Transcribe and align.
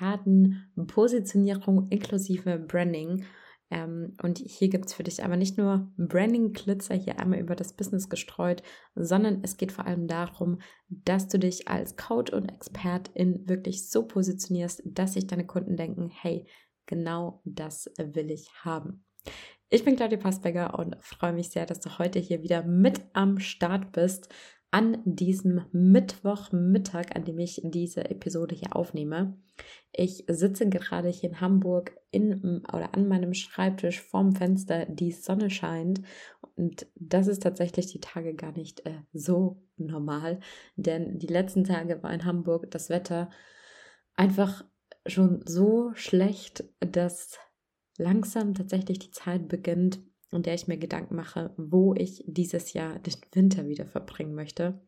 Expertenpositionierung 0.00 1.88
inklusive 1.88 2.58
Branding. 2.58 3.24
Ähm, 3.70 4.16
und 4.22 4.38
hier 4.38 4.68
gibt 4.68 4.86
es 4.86 4.94
für 4.94 5.04
dich 5.04 5.22
aber 5.22 5.36
nicht 5.36 5.56
nur 5.56 5.92
Branding-Glitzer 5.96 6.94
hier 6.94 7.20
einmal 7.20 7.38
über 7.38 7.54
das 7.54 7.74
Business 7.74 8.08
gestreut, 8.08 8.62
sondern 8.94 9.40
es 9.42 9.56
geht 9.56 9.70
vor 9.70 9.86
allem 9.86 10.08
darum, 10.08 10.60
dass 10.88 11.28
du 11.28 11.38
dich 11.38 11.68
als 11.68 11.96
Coach 11.96 12.32
und 12.32 12.48
Expertin 12.50 13.48
wirklich 13.48 13.88
so 13.88 14.06
positionierst, 14.06 14.82
dass 14.86 15.12
sich 15.12 15.26
deine 15.26 15.46
Kunden 15.46 15.76
denken, 15.76 16.08
hey, 16.08 16.46
genau 16.86 17.42
das 17.44 17.90
will 17.96 18.30
ich 18.30 18.50
haben. 18.64 19.04
Ich 19.68 19.84
bin 19.84 19.94
Claudia 19.94 20.18
Passberger 20.18 20.76
und 20.76 20.96
freue 21.00 21.32
mich 21.32 21.50
sehr, 21.50 21.64
dass 21.64 21.78
du 21.78 21.98
heute 21.98 22.18
hier 22.18 22.42
wieder 22.42 22.64
mit 22.64 23.00
am 23.12 23.38
Start 23.38 23.92
bist 23.92 24.28
an 24.70 24.98
diesem 25.04 25.62
Mittwochmittag, 25.72 27.16
an 27.16 27.24
dem 27.24 27.38
ich 27.38 27.60
diese 27.64 28.08
Episode 28.08 28.54
hier 28.54 28.76
aufnehme. 28.76 29.36
Ich 29.92 30.24
sitze 30.28 30.68
gerade 30.68 31.08
hier 31.08 31.30
in 31.30 31.40
Hamburg 31.40 31.96
in 32.10 32.62
oder 32.72 32.94
an 32.94 33.08
meinem 33.08 33.34
Schreibtisch 33.34 34.00
vorm 34.00 34.32
Fenster, 34.32 34.86
die 34.86 35.10
Sonne 35.10 35.50
scheint. 35.50 36.02
Und 36.56 36.86
das 36.94 37.26
ist 37.26 37.42
tatsächlich 37.42 37.86
die 37.86 38.00
Tage 38.00 38.34
gar 38.34 38.52
nicht 38.52 38.86
äh, 38.86 39.00
so 39.12 39.62
normal, 39.76 40.40
denn 40.76 41.18
die 41.18 41.26
letzten 41.26 41.64
Tage 41.64 42.02
war 42.02 42.12
in 42.12 42.24
Hamburg 42.24 42.70
das 42.70 42.90
Wetter 42.90 43.30
einfach 44.14 44.64
schon 45.06 45.42
so 45.46 45.92
schlecht, 45.94 46.64
dass 46.80 47.38
langsam 47.96 48.54
tatsächlich 48.54 48.98
die 48.98 49.10
Zeit 49.10 49.48
beginnt, 49.48 50.00
in 50.32 50.42
der 50.42 50.54
ich 50.54 50.68
mir 50.68 50.78
Gedanken 50.78 51.16
mache, 51.16 51.52
wo 51.56 51.94
ich 51.94 52.24
dieses 52.26 52.72
Jahr 52.72 52.98
den 52.98 53.14
Winter 53.32 53.66
wieder 53.66 53.86
verbringen 53.86 54.34
möchte. 54.34 54.80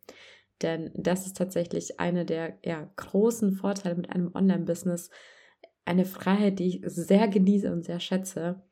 Denn 0.63 0.91
das 0.95 1.27
ist 1.27 1.37
tatsächlich 1.37 1.99
eine 1.99 2.25
der 2.25 2.59
ja, 2.65 2.89
großen 2.97 3.53
Vorteile 3.53 3.97
mit 3.97 4.11
einem 4.11 4.31
Online-Business. 4.35 5.11
Eine 5.85 6.05
Freiheit, 6.05 6.59
die 6.59 6.69
ich 6.69 6.83
sehr 6.85 7.27
genieße 7.27 7.73
und 7.73 7.85
sehr 7.85 7.99
schätze, 7.99 8.63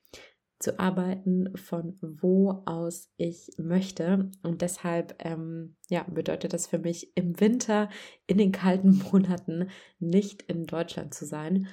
zu 0.60 0.78
arbeiten, 0.78 1.56
von 1.56 1.96
wo 2.00 2.62
aus 2.66 3.10
ich 3.16 3.50
möchte. 3.56 4.30
Und 4.42 4.60
deshalb 4.60 5.16
ähm, 5.18 5.74
ja, 5.88 6.04
bedeutet 6.04 6.52
das 6.52 6.66
für 6.66 6.78
mich 6.78 7.16
im 7.16 7.40
Winter, 7.40 7.88
in 8.26 8.38
den 8.38 8.52
kalten 8.52 9.02
Monaten, 9.12 9.70
nicht 9.98 10.42
in 10.42 10.66
Deutschland 10.66 11.14
zu 11.14 11.24
sein. 11.24 11.66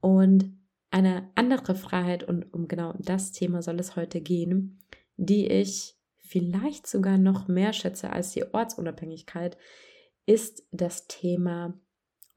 Und 0.00 0.59
eine 0.90 1.30
andere 1.34 1.74
Freiheit, 1.74 2.24
und 2.24 2.52
um 2.52 2.68
genau 2.68 2.94
das 2.98 3.32
Thema 3.32 3.62
soll 3.62 3.78
es 3.80 3.96
heute 3.96 4.20
gehen, 4.20 4.84
die 5.16 5.46
ich 5.46 5.96
vielleicht 6.18 6.86
sogar 6.86 7.18
noch 7.18 7.48
mehr 7.48 7.72
schätze 7.72 8.10
als 8.12 8.32
die 8.32 8.44
Ortsunabhängigkeit, 8.52 9.56
ist 10.26 10.64
das 10.70 11.06
Thema 11.06 11.80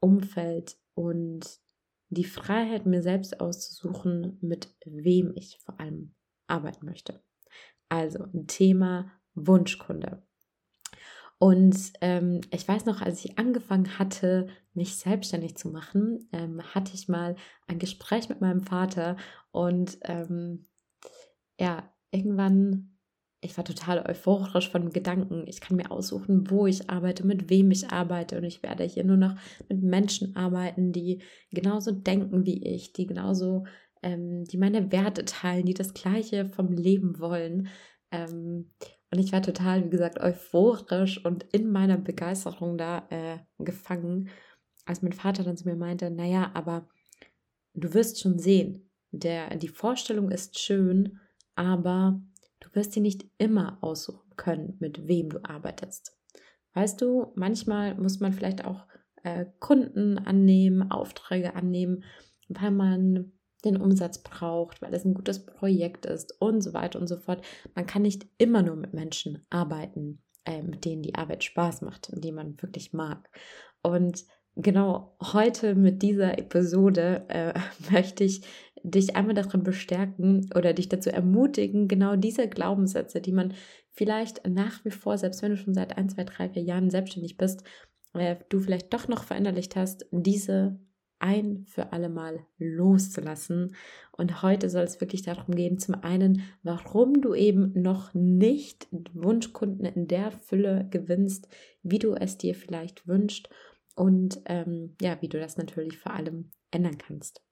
Umfeld 0.00 0.76
und 0.94 1.60
die 2.08 2.24
Freiheit, 2.24 2.86
mir 2.86 3.02
selbst 3.02 3.40
auszusuchen, 3.40 4.38
mit 4.40 4.74
wem 4.84 5.32
ich 5.34 5.58
vor 5.64 5.80
allem 5.80 6.14
arbeiten 6.46 6.86
möchte. 6.86 7.22
Also 7.88 8.26
Thema 8.46 9.10
Wunschkunde. 9.34 10.22
Und 11.44 11.92
ähm, 12.00 12.40
ich 12.52 12.66
weiß 12.66 12.86
noch, 12.86 13.02
als 13.02 13.22
ich 13.22 13.38
angefangen 13.38 13.98
hatte, 13.98 14.46
mich 14.72 14.96
selbstständig 14.96 15.58
zu 15.58 15.68
machen, 15.68 16.26
ähm, 16.32 16.62
hatte 16.74 16.92
ich 16.94 17.06
mal 17.06 17.36
ein 17.66 17.78
Gespräch 17.78 18.30
mit 18.30 18.40
meinem 18.40 18.62
Vater 18.62 19.18
und 19.52 19.98
ähm, 20.04 20.64
ja, 21.60 21.92
irgendwann, 22.10 22.96
ich 23.42 23.58
war 23.58 23.64
total 23.66 24.06
euphorisch 24.08 24.70
von 24.70 24.84
dem 24.84 24.92
Gedanken, 24.94 25.44
ich 25.46 25.60
kann 25.60 25.76
mir 25.76 25.90
aussuchen, 25.90 26.48
wo 26.48 26.66
ich 26.66 26.88
arbeite, 26.88 27.26
mit 27.26 27.50
wem 27.50 27.70
ich 27.72 27.90
arbeite 27.90 28.38
und 28.38 28.44
ich 28.44 28.62
werde 28.62 28.84
hier 28.84 29.04
nur 29.04 29.18
noch 29.18 29.36
mit 29.68 29.82
Menschen 29.82 30.36
arbeiten, 30.36 30.92
die 30.92 31.20
genauso 31.50 31.92
denken 31.92 32.46
wie 32.46 32.64
ich, 32.64 32.94
die 32.94 33.06
genauso, 33.06 33.66
ähm, 34.02 34.44
die 34.44 34.56
meine 34.56 34.90
Werte 34.92 35.26
teilen, 35.26 35.66
die 35.66 35.74
das 35.74 35.92
Gleiche 35.92 36.46
vom 36.46 36.72
Leben 36.72 37.18
wollen. 37.18 37.68
Ähm, 38.10 38.70
und 39.14 39.20
ich 39.20 39.30
war 39.30 39.42
total, 39.42 39.84
wie 39.84 39.90
gesagt, 39.90 40.18
euphorisch 40.18 41.24
und 41.24 41.44
in 41.52 41.70
meiner 41.70 41.96
Begeisterung 41.96 42.76
da 42.76 43.06
äh, 43.10 43.38
gefangen, 43.62 44.28
als 44.86 45.02
mein 45.02 45.12
Vater 45.12 45.44
dann 45.44 45.56
zu 45.56 45.68
mir 45.68 45.76
meinte, 45.76 46.10
naja, 46.10 46.50
aber 46.54 46.88
du 47.74 47.94
wirst 47.94 48.20
schon 48.20 48.40
sehen, 48.40 48.90
der, 49.12 49.54
die 49.56 49.68
Vorstellung 49.68 50.32
ist 50.32 50.58
schön, 50.58 51.20
aber 51.54 52.20
du 52.58 52.68
wirst 52.72 52.96
dir 52.96 53.02
nicht 53.02 53.24
immer 53.38 53.78
aussuchen 53.82 54.34
können, 54.34 54.76
mit 54.80 55.06
wem 55.06 55.28
du 55.28 55.44
arbeitest. 55.44 56.18
Weißt 56.72 57.00
du, 57.00 57.30
manchmal 57.36 57.94
muss 57.94 58.18
man 58.18 58.32
vielleicht 58.32 58.64
auch 58.64 58.84
äh, 59.22 59.46
Kunden 59.60 60.18
annehmen, 60.18 60.90
Aufträge 60.90 61.54
annehmen, 61.54 62.02
weil 62.48 62.72
man 62.72 63.30
den 63.64 63.76
Umsatz 63.76 64.18
braucht, 64.18 64.82
weil 64.82 64.94
es 64.94 65.04
ein 65.04 65.14
gutes 65.14 65.44
Projekt 65.44 66.06
ist 66.06 66.40
und 66.40 66.62
so 66.62 66.74
weiter 66.74 67.00
und 67.00 67.08
so 67.08 67.16
fort. 67.16 67.44
Man 67.74 67.86
kann 67.86 68.02
nicht 68.02 68.26
immer 68.38 68.62
nur 68.62 68.76
mit 68.76 68.92
Menschen 68.92 69.46
arbeiten, 69.50 70.22
äh, 70.44 70.62
mit 70.62 70.84
denen 70.84 71.02
die 71.02 71.14
Arbeit 71.14 71.44
Spaß 71.44 71.82
macht 71.82 72.10
und 72.10 72.24
die 72.24 72.32
man 72.32 72.60
wirklich 72.60 72.92
mag. 72.92 73.30
Und 73.82 74.24
genau 74.56 75.16
heute 75.20 75.74
mit 75.74 76.02
dieser 76.02 76.38
Episode 76.38 77.24
äh, 77.28 77.54
möchte 77.92 78.24
ich 78.24 78.42
dich 78.82 79.16
einmal 79.16 79.34
darin 79.34 79.62
bestärken 79.62 80.50
oder 80.54 80.74
dich 80.74 80.88
dazu 80.88 81.10
ermutigen, 81.10 81.88
genau 81.88 82.16
diese 82.16 82.48
Glaubenssätze, 82.48 83.20
die 83.20 83.32
man 83.32 83.54
vielleicht 83.90 84.46
nach 84.46 84.84
wie 84.84 84.90
vor, 84.90 85.16
selbst 85.16 85.42
wenn 85.42 85.52
du 85.52 85.56
schon 85.56 85.74
seit 85.74 85.96
ein, 85.96 86.08
zwei, 86.10 86.24
drei, 86.24 86.50
vier 86.50 86.62
Jahren 86.62 86.90
selbstständig 86.90 87.38
bist, 87.38 87.64
äh, 88.12 88.36
du 88.48 88.60
vielleicht 88.60 88.92
doch 88.92 89.08
noch 89.08 89.24
verinnerlicht 89.24 89.74
hast, 89.76 90.06
diese 90.10 90.78
ein 91.24 91.64
für 91.66 91.92
alle 91.92 92.10
Mal 92.10 92.46
loszulassen. 92.58 93.74
Und 94.12 94.42
heute 94.42 94.68
soll 94.68 94.84
es 94.84 95.00
wirklich 95.00 95.22
darum 95.22 95.54
gehen, 95.54 95.78
zum 95.78 95.94
einen, 95.94 96.42
warum 96.62 97.22
du 97.22 97.34
eben 97.34 97.72
noch 97.80 98.12
nicht 98.12 98.86
Wunschkunden 99.14 99.86
in 99.86 100.06
der 100.06 100.30
Fülle 100.30 100.86
gewinnst, 100.90 101.48
wie 101.82 101.98
du 101.98 102.14
es 102.14 102.36
dir 102.36 102.54
vielleicht 102.54 103.08
wünschst 103.08 103.48
und 103.96 104.40
ähm, 104.44 104.96
ja, 105.00 105.20
wie 105.22 105.28
du 105.28 105.40
das 105.40 105.56
natürlich 105.56 105.98
vor 105.98 106.12
allem 106.12 106.50
ändern 106.70 106.98
kannst. 106.98 107.42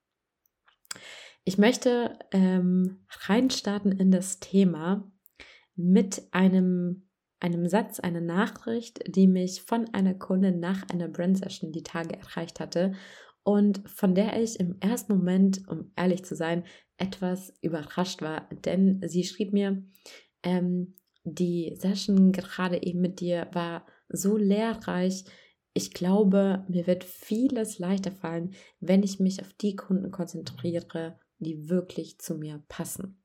Ich 1.45 1.57
möchte 1.57 2.19
ähm, 2.31 3.07
reinstarten 3.09 3.93
in 3.93 4.11
das 4.11 4.39
Thema 4.39 5.11
mit 5.75 6.29
einem, 6.31 7.09
einem 7.41 7.67
Satz, 7.69 8.01
einer 8.01 8.21
Nachricht, 8.21 9.01
die 9.07 9.27
mich 9.27 9.63
von 9.63 9.89
einer 9.95 10.15
Kundin 10.15 10.61
nach 10.61 10.89
einer 10.91 11.09
Brand 11.09 11.39
Session 11.39 11.73
die 11.73 11.83
Tage 11.83 12.17
erreicht 12.17 12.61
hatte 12.61 12.93
und 13.45 13.89
von 13.89 14.15
der 14.15 14.41
ich 14.41 14.61
im 14.61 14.77
ersten 14.81 15.17
Moment, 15.17 15.67
um 15.69 15.91
ehrlich 15.97 16.25
zu 16.25 16.37
sein, 16.37 16.65
etwas 16.97 17.53
überrascht 17.61 18.23
war, 18.23 18.49
denn 18.65 19.01
sie 19.07 19.25
schrieb 19.25 19.53
mir, 19.53 19.83
ähm, 20.43 20.95
die 21.25 21.75
Session 21.77 22.33
gerade 22.33 22.83
eben 22.83 23.01
mit 23.01 23.21
dir 23.21 23.49
war 23.53 23.87
so 24.09 24.37
lehrreich. 24.37 25.25
Ich 25.75 25.93
glaube, 25.93 26.65
mir 26.69 26.87
wird 26.87 27.05
vieles 27.05 27.79
leichter 27.79 28.13
fallen, 28.13 28.55
wenn 28.81 29.03
ich 29.03 29.21
mich 29.21 29.41
auf 29.41 29.53
die 29.55 29.77
Kunden 29.77 30.11
konzentriere, 30.11 31.19
die 31.39 31.69
wirklich 31.69 32.19
zu 32.19 32.37
mir 32.37 32.63
passen. 32.69 33.23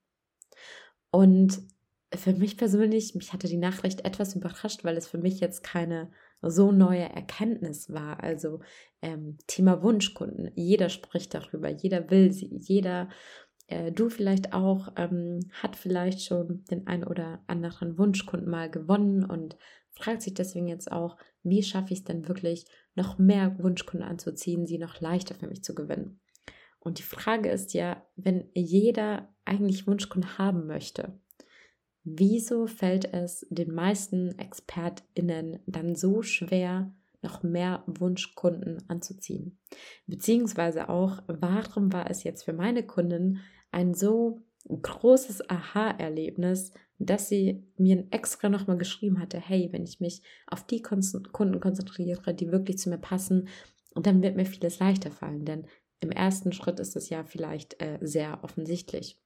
Und 1.12 1.62
für 2.14 2.34
mich 2.34 2.58
persönlich, 2.58 3.16
mich 3.16 3.34
hatte 3.34 3.48
die 3.48 3.58
Nachricht 3.58 4.06
etwas 4.06 4.36
überrascht, 4.36 4.84
weil 4.84 4.98
es 4.98 5.08
für 5.08 5.18
mich 5.18 5.40
jetzt 5.40 5.64
keine 5.64 6.12
so 6.42 6.72
neue 6.72 7.10
Erkenntnis 7.10 7.92
war. 7.92 8.24
Also 8.24 8.60
ähm, 9.02 9.38
Thema 9.48 9.82
Wunschkunden. 9.82 10.52
Jeder 10.56 10.90
spricht 10.90 11.34
darüber, 11.34 11.70
jeder 11.70 12.10
will 12.10 12.32
sie, 12.32 12.50
jeder, 12.52 13.10
äh, 13.68 13.92
du 13.92 14.10
vielleicht 14.10 14.54
auch, 14.54 14.94
ähm, 14.96 15.40
hat 15.52 15.76
vielleicht 15.76 16.24
schon 16.24 16.64
den 16.70 16.88
ein 16.88 17.04
oder 17.04 17.44
anderen 17.48 17.98
Wunschkunden 17.98 18.50
mal 18.50 18.70
gewonnen 18.70 19.24
und 19.24 19.58
fragt 19.92 20.22
sich 20.22 20.34
deswegen 20.34 20.68
jetzt 20.68 20.92
auch, 20.92 21.18
wie 21.44 21.64
schaffe 21.64 21.94
ich 21.94 22.00
es 22.00 22.06
denn 22.06 22.28
wirklich, 22.28 22.66
noch 22.96 23.18
mehr 23.18 23.58
Wunschkunden 23.60 24.08
anzuziehen, 24.08 24.66
sie 24.66 24.78
noch 24.78 25.02
leichter 25.02 25.36
für 25.36 25.48
mich 25.48 25.64
zu 25.64 25.74
gewinnen. 25.76 26.20
Und 26.80 27.00
die 27.00 27.04
Frage 27.04 27.50
ist 27.50 27.74
ja, 27.74 28.04
wenn 28.16 28.50
jeder 28.54 29.34
eigentlich 29.46 29.88
Wunschkunden 29.88 30.38
haben 30.38 30.68
möchte, 30.68 31.20
Wieso 32.10 32.68
fällt 32.68 33.14
es 33.14 33.46
den 33.50 33.74
meisten 33.74 34.40
ExpertInnen 34.40 35.60
dann 35.66 35.94
so 35.94 36.22
schwer, 36.22 36.96
noch 37.22 37.44
mehr 37.44 37.84
Wunschkunden 37.86 38.82
anzuziehen? 38.88 39.60
Beziehungsweise 40.06 40.88
auch, 40.88 41.22
warum 41.28 41.92
war 41.92 42.10
es 42.10 42.24
jetzt 42.24 42.44
für 42.44 42.54
meine 42.54 42.84
Kunden 42.84 43.42
ein 43.72 43.94
so 43.94 44.42
großes 44.70 45.50
Aha-Erlebnis, 45.50 46.72
dass 46.98 47.28
sie 47.28 47.68
mir 47.76 48.08
extra 48.12 48.48
nochmal 48.48 48.78
geschrieben 48.78 49.20
hatte, 49.20 49.38
hey, 49.38 49.68
wenn 49.74 49.84
ich 49.84 50.00
mich 50.00 50.22
auf 50.48 50.66
die 50.66 50.82
Kunden 50.82 51.60
konzentriere, 51.60 52.34
die 52.34 52.54
wirklich 52.54 52.78
zu 52.78 52.90
mir 52.90 53.00
passen, 53.00 53.50
dann 53.96 54.24
wird 54.24 54.38
mir 54.38 54.46
vieles 54.46 54.80
leichter 54.80 55.12
fallen, 55.12 55.44
denn 55.44 55.68
im 56.00 56.12
ersten 56.12 56.54
Schritt 56.54 56.80
ist 56.80 56.96
es 56.96 57.10
ja 57.10 57.26
vielleicht 57.26 57.82
äh, 57.82 58.00
sehr 58.00 58.46
offensichtlich. 58.46 59.20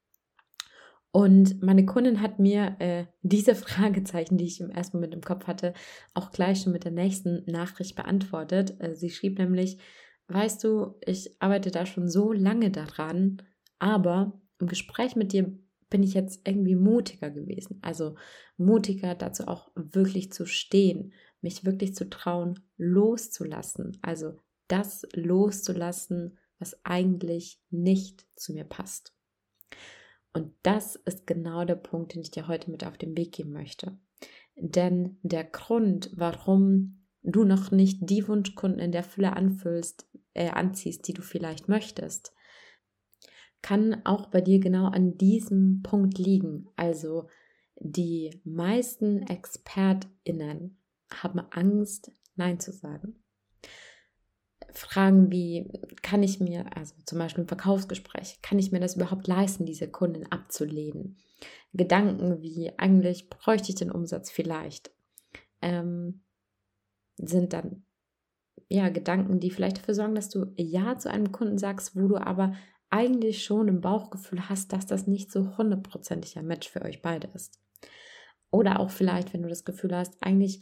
Und 1.12 1.62
meine 1.62 1.86
Kundin 1.86 2.22
hat 2.22 2.40
mir 2.40 2.76
äh, 2.80 3.06
diese 3.22 3.56
Fragezeichen, 3.56 4.38
die 4.38 4.46
ich 4.46 4.62
im 4.62 4.70
ersten 4.70 4.98
Moment 4.98 5.14
im 5.14 5.22
Kopf 5.22 5.48
hatte, 5.48 5.74
auch 6.14 6.32
gleich 6.32 6.62
schon 6.62 6.72
mit 6.72 6.86
der 6.86 6.92
nächsten 6.92 7.44
Nachricht 7.46 7.96
beantwortet. 7.96 8.76
Äh, 8.80 8.96
sie 8.96 9.10
schrieb 9.10 9.38
nämlich, 9.38 9.78
weißt 10.28 10.64
du, 10.64 10.96
ich 11.06 11.36
arbeite 11.40 11.72
da 11.72 11.86
schon 11.86 12.08
so 12.08 12.32
lange 12.32 12.72
daran, 12.72 13.42
aber 13.80 14.40
im 14.60 14.68
Gespräch 14.68 15.16
mit 15.16 15.34
dir 15.34 15.52
bin 15.90 16.04
ich 16.04 16.14
jetzt 16.14 16.48
irgendwie 16.48 16.76
mutiger 16.76 17.30
gewesen. 17.30 17.80
Also 17.82 18.16
mutiger 18.56 19.14
dazu 19.14 19.48
auch 19.48 19.72
wirklich 19.76 20.32
zu 20.32 20.46
stehen, 20.46 21.12
mich 21.42 21.66
wirklich 21.66 21.96
zu 21.96 22.10
trauen, 22.10 22.60
loszulassen. 22.78 23.98
Also 24.02 24.38
das 24.68 25.06
loszulassen, 25.14 26.38
was 26.60 26.86
eigentlich 26.86 27.60
nicht 27.70 28.26
zu 28.36 28.54
mir 28.54 28.64
passt. 28.64 29.14
Und 30.34 30.54
das 30.64 30.96
ist 30.96 31.28
genau 31.28 31.66
der 31.66 31.76
Punkt, 31.76 32.14
den 32.14 32.22
ich 32.22 32.32
dir 32.32 32.48
heute 32.48 32.72
mit 32.72 32.86
auf 32.86 32.98
den 32.98 33.18
Weg 33.18 33.34
geben 33.34 33.52
möchte. 33.52 33.98
Denn 34.56 35.18
der 35.24 35.44
Grund, 35.44 36.12
warum 36.16 37.06
du 37.24 37.44
noch 37.44 37.72
nicht 37.72 38.10
die 38.10 38.28
Wunschkunden 38.28 38.80
in 38.80 38.92
der 38.92 39.04
Fülle 39.04 39.36
anfüllst, 39.36 40.08
äh, 40.34 40.50
anziehst, 40.50 41.08
die 41.08 41.14
du 41.14 41.22
vielleicht 41.22 41.68
möchtest, 41.68 42.34
kann 43.62 44.02
auch 44.06 44.28
bei 44.28 44.42
dir 44.42 44.60
genau 44.60 44.86
an 44.86 45.18
diesem 45.18 45.82
Punkt 45.84 46.18
liegen. 46.18 46.70
Also 46.76 47.28
die 47.76 48.42
meisten 48.44 49.22
ExpertInnen 49.24 50.78
haben 51.14 51.40
Angst, 51.52 52.12
Nein 52.36 52.60
zu 52.60 52.72
sagen. 52.72 53.21
Fragen 54.74 55.32
wie, 55.32 55.70
kann 56.02 56.24
ich 56.24 56.40
mir, 56.40 56.66
also 56.76 56.94
zum 57.06 57.20
Beispiel 57.20 57.44
im 57.44 57.48
Verkaufsgespräch, 57.48 58.40
kann 58.42 58.60
ich 58.60 58.72
mir 58.72 58.80
das 58.80 58.96
überhaupt 58.96 59.28
leisten, 59.28 59.66
diese 59.66 59.90
Kunden 59.90 60.26
abzulehnen? 60.32 61.18
Gedanken 61.74 62.42
wie, 62.42 62.72
eigentlich 62.78 63.30
bräuchte 63.30 63.70
ich 63.70 63.76
den 63.76 63.92
Umsatz 63.92 64.30
vielleicht, 64.30 64.92
ähm, 65.62 66.22
sind 67.18 67.54
dann 67.54 67.84
ja 68.70 68.90
Gedanken, 68.90 69.40
die 69.40 69.52
vielleicht 69.52 69.80
dafür 69.80 69.94
sorgen, 69.94 70.16
dass 70.16 70.30
du 70.30 70.54
Ja 70.58 70.98
zu 70.98 71.10
einem 71.10 71.32
Kunden 71.32 71.58
sagst, 71.58 71.96
wo 71.96 72.08
du 72.08 72.18
aber 72.18 72.54
eigentlich 72.90 73.44
schon 73.44 73.68
im 73.68 73.82
Bauchgefühl 73.82 74.50
hast, 74.50 74.74
dass 74.74 74.86
das 74.86 75.08
nicht 75.08 75.32
so 75.32 75.58
hundertprozentig 75.58 76.38
ein 76.38 76.48
Match 76.48 76.70
für 76.70 76.82
euch 76.82 77.02
beide 77.02 77.30
ist. 77.34 77.60
Oder 78.52 78.80
auch 78.80 78.90
vielleicht, 78.90 79.34
wenn 79.34 79.44
du 79.44 79.50
das 79.50 79.64
Gefühl 79.64 79.96
hast, 79.96 80.22
eigentlich, 80.22 80.62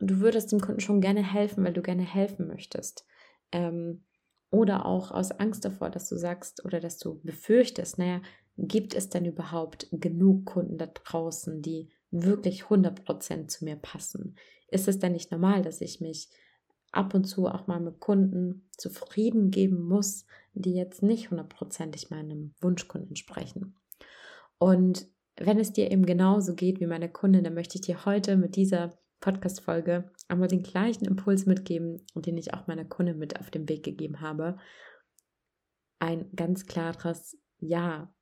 du 0.00 0.20
würdest 0.20 0.52
dem 0.52 0.60
Kunden 0.60 0.80
schon 0.80 1.02
gerne 1.02 1.22
helfen, 1.22 1.64
weil 1.64 1.74
du 1.74 1.82
gerne 1.82 2.02
helfen 2.02 2.48
möchtest. 2.48 3.06
Ähm, 3.52 4.04
oder 4.50 4.86
auch 4.86 5.10
aus 5.10 5.32
Angst 5.32 5.64
davor, 5.64 5.90
dass 5.90 6.08
du 6.08 6.16
sagst 6.16 6.64
oder 6.64 6.80
dass 6.80 6.98
du 6.98 7.20
befürchtest, 7.22 7.98
naja, 7.98 8.22
gibt 8.56 8.94
es 8.94 9.08
denn 9.08 9.24
überhaupt 9.24 9.88
genug 9.90 10.46
Kunden 10.46 10.78
da 10.78 10.86
draußen, 10.86 11.62
die 11.62 11.90
wirklich 12.10 12.64
100% 12.64 13.48
zu 13.48 13.64
mir 13.64 13.76
passen? 13.76 14.36
Ist 14.68 14.88
es 14.88 14.98
denn 14.98 15.12
nicht 15.12 15.30
normal, 15.30 15.62
dass 15.62 15.80
ich 15.80 16.00
mich 16.00 16.30
ab 16.92 17.12
und 17.14 17.24
zu 17.24 17.46
auch 17.46 17.66
mal 17.66 17.80
mit 17.80 18.00
Kunden 18.00 18.68
zufrieden 18.76 19.50
geben 19.50 19.82
muss, 19.82 20.24
die 20.54 20.74
jetzt 20.74 21.02
nicht 21.02 21.30
hundertprozentig 21.30 22.10
meinem 22.10 22.54
Wunschkunden 22.60 23.08
entsprechen? 23.10 23.76
Und 24.58 25.06
wenn 25.38 25.58
es 25.58 25.72
dir 25.72 25.90
eben 25.90 26.06
genauso 26.06 26.54
geht 26.54 26.80
wie 26.80 26.86
meine 26.86 27.10
Kundin, 27.10 27.44
dann 27.44 27.54
möchte 27.54 27.76
ich 27.76 27.82
dir 27.82 28.06
heute 28.06 28.36
mit 28.36 28.56
dieser 28.56 28.96
Podcast-Folge 29.20 30.10
einmal 30.28 30.48
den 30.48 30.62
gleichen 30.62 31.04
Impuls 31.04 31.46
mitgeben, 31.46 32.04
den 32.14 32.36
ich 32.36 32.54
auch 32.54 32.66
meiner 32.66 32.84
Kundin 32.84 33.18
mit 33.18 33.38
auf 33.38 33.50
den 33.50 33.68
Weg 33.68 33.84
gegeben 33.84 34.20
habe. 34.20 34.58
Ein 35.98 36.30
ganz 36.34 36.66
klares 36.66 37.38
Ja. 37.58 38.12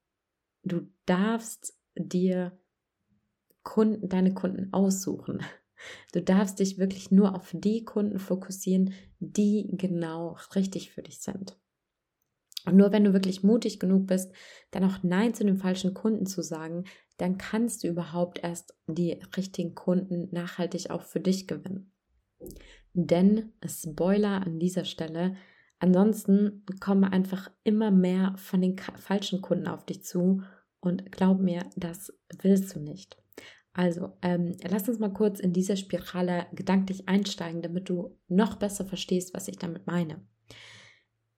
Du 0.62 0.88
darfst 1.06 1.76
dir 1.96 2.58
Kunden, 3.62 4.08
deine 4.08 4.34
Kunden 4.34 4.72
aussuchen. 4.72 5.42
Du 6.12 6.22
darfst 6.22 6.60
dich 6.60 6.78
wirklich 6.78 7.10
nur 7.10 7.34
auf 7.34 7.50
die 7.52 7.84
Kunden 7.84 8.18
fokussieren, 8.18 8.94
die 9.18 9.68
genau 9.72 10.38
richtig 10.54 10.92
für 10.92 11.02
dich 11.02 11.20
sind. 11.20 11.58
Und 12.66 12.76
nur 12.76 12.92
wenn 12.92 13.04
du 13.04 13.12
wirklich 13.12 13.42
mutig 13.42 13.78
genug 13.78 14.06
bist, 14.06 14.32
dann 14.70 14.84
auch 14.84 15.02
Nein 15.02 15.34
zu 15.34 15.44
den 15.44 15.58
falschen 15.58 15.92
Kunden 15.92 16.26
zu 16.26 16.42
sagen, 16.42 16.84
dann 17.18 17.38
kannst 17.38 17.84
du 17.84 17.88
überhaupt 17.88 18.42
erst 18.42 18.74
die 18.86 19.20
richtigen 19.36 19.74
Kunden 19.74 20.28
nachhaltig 20.32 20.90
auch 20.90 21.02
für 21.02 21.20
dich 21.20 21.46
gewinnen. 21.46 21.93
Denn, 22.92 23.52
Spoiler 23.66 24.46
an 24.46 24.58
dieser 24.58 24.84
Stelle, 24.84 25.36
ansonsten 25.78 26.64
kommen 26.80 27.04
einfach 27.04 27.50
immer 27.64 27.90
mehr 27.90 28.34
von 28.36 28.62
den 28.62 28.76
falschen 28.78 29.42
Kunden 29.42 29.66
auf 29.66 29.84
dich 29.84 30.04
zu 30.04 30.42
und 30.80 31.10
glaub 31.10 31.40
mir, 31.40 31.68
das 31.76 32.12
willst 32.40 32.74
du 32.74 32.80
nicht. 32.80 33.16
Also, 33.72 34.12
ähm, 34.22 34.52
lass 34.62 34.88
uns 34.88 35.00
mal 35.00 35.12
kurz 35.12 35.40
in 35.40 35.52
diese 35.52 35.76
Spirale 35.76 36.46
gedanklich 36.52 37.08
einsteigen, 37.08 37.60
damit 37.60 37.88
du 37.88 38.16
noch 38.28 38.56
besser 38.56 38.84
verstehst, 38.84 39.34
was 39.34 39.48
ich 39.48 39.58
damit 39.58 39.88
meine. 39.88 40.24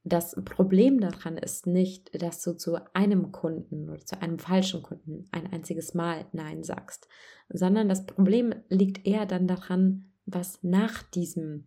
Das 0.05 0.37
Problem 0.45 1.01
daran 1.01 1.37
ist 1.37 1.67
nicht, 1.67 2.23
dass 2.23 2.43
du 2.43 2.53
zu 2.53 2.77
einem 2.95 3.33
Kunden 3.33 3.89
oder 3.91 4.05
zu 4.05 4.21
einem 4.21 4.39
falschen 4.39 4.83
Kunden 4.83 5.25
ein 5.33 5.53
einziges 5.53 5.95
Mal 5.95 6.27
Nein 6.33 6.63
sagst, 6.63 7.09
sondern 7.49 7.89
das 7.89 8.07
Problem 8.07 8.55
liegt 8.69 9.05
eher 9.05 9.27
dann 9.27 9.49
daran, 9.49 10.13
was 10.27 10.63
nach 10.63 11.03
diesem, 11.03 11.67